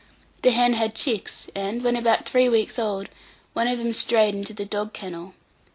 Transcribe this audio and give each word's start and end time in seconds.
The 0.41 0.49
hen 0.49 0.73
had 0.73 0.95
chicks; 0.95 1.47
and, 1.53 1.83
when 1.83 1.95
about 1.95 2.27
three 2.27 2.49
weeks 2.49 2.79
old, 2.79 3.09
one 3.53 3.67
of 3.67 3.77
them 3.77 3.93
strayed 3.93 4.33
into 4.33 4.51
the 4.51 4.65
dog 4.65 4.93
kennel. 4.93 5.35